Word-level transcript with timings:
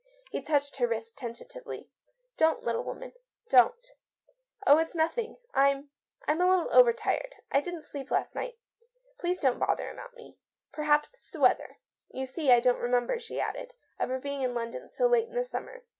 He 0.31 0.41
touched 0.41 0.77
her 0.77 0.87
wrist 0.87 1.15
tentatively." 1.15 1.91
Don't, 2.39 2.63
little 2.63 2.83
woman, 2.83 3.13
don't."" 3.49 3.85
Oh, 4.65 4.79
it's 4.79 4.95
nothing. 4.95 5.37
I'm— 5.53 5.91
I'm 6.27 6.41
a 6.41 6.49
little 6.49 6.73
over 6.73 6.91
tired. 6.91 7.35
I 7.51 7.61
didn't 7.61 7.83
sleep 7.83 8.09
last 8.09 8.33
night. 8.33 8.57
Please 9.19 9.41
don't 9.41 9.59
bother 9.59 9.91
about 9.91 10.15
me; 10.15 10.39
perhaps 10.71 11.13
it's 11.13 11.29
the 11.29 11.39
weather. 11.39 11.77
You 12.09 12.25
see 12.25 12.51
I 12.51 12.59
don't 12.59 12.79
remember," 12.79 13.19
she 13.19 13.39
added," 13.39 13.73
ever 13.99 14.17
being 14.17 14.41
in 14.41 14.55
London 14.55 14.89
so 14.89 15.05
late 15.05 15.27
in 15.27 15.35
the 15.35 15.43
summer. 15.43 15.83